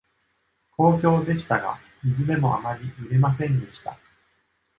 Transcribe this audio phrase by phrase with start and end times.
[0.71, 3.99] 好評でしたが、いずれもあまり売れませんでした。